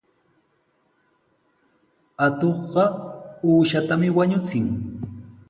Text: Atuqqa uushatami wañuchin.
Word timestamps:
Atuqqa 2.25 2.83
uushatami 3.49 4.07
wañuchin. 4.17 4.65